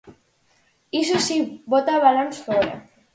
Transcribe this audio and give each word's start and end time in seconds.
Iso 1.01 1.17
si, 1.27 1.37
bota 1.71 1.93
balóns 2.03 2.37
fóra. 2.45 2.73